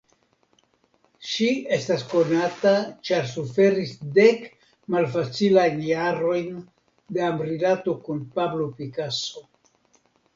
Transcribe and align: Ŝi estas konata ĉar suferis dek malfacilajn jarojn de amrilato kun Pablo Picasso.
Ŝi 1.31 1.47
estas 1.75 2.05
konata 2.13 2.71
ĉar 3.09 3.27
suferis 3.33 3.91
dek 4.15 4.47
malfacilajn 4.95 5.77
jarojn 5.89 6.49
de 7.19 7.23
amrilato 7.27 7.95
kun 8.09 8.25
Pablo 8.39 8.67
Picasso. 8.81 9.45